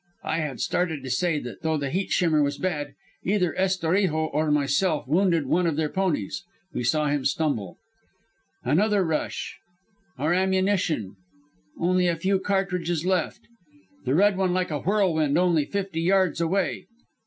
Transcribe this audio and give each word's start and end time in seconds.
I 0.23 0.39
had 0.39 0.59
started 0.59 1.03
to 1.03 1.11
say 1.11 1.37
that 1.41 1.61
though 1.61 1.77
the 1.77 1.91
heat 1.91 2.09
shimmer 2.09 2.41
was 2.41 2.57
bad, 2.57 2.95
either 3.23 3.53
Estorijo 3.53 4.31
or 4.33 4.49
myself 4.49 5.07
wounded 5.07 5.45
one 5.45 5.67
of 5.67 5.75
their 5.75 5.89
ponies. 5.89 6.43
We 6.73 6.83
saw 6.83 7.05
him 7.09 7.23
stumble. 7.23 7.77
"Another 8.63 9.05
rush 9.05 9.59
"Our 10.17 10.33
ammunition 10.33 11.17
"Only 11.79 12.07
a 12.07 12.15
few 12.15 12.39
cartridges 12.39 13.05
left. 13.05 13.41
"The 14.05 14.15
Red 14.15 14.37
One 14.37 14.53
like 14.55 14.71
a 14.71 14.79
whirlwind 14.79 15.37
only 15.37 15.65
fifty 15.65 16.01
yards 16.01 16.41
away. 16.41 16.87